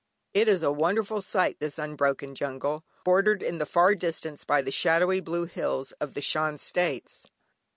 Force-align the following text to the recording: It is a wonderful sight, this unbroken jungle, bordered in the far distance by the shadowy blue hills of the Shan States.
It 0.33 0.47
is 0.47 0.63
a 0.63 0.71
wonderful 0.71 1.21
sight, 1.21 1.59
this 1.59 1.77
unbroken 1.77 2.33
jungle, 2.33 2.83
bordered 3.05 3.43
in 3.43 3.59
the 3.59 3.67
far 3.67 3.93
distance 3.93 4.43
by 4.43 4.63
the 4.63 4.71
shadowy 4.71 5.19
blue 5.19 5.45
hills 5.45 5.91
of 6.01 6.15
the 6.15 6.21
Shan 6.23 6.57
States. 6.57 7.27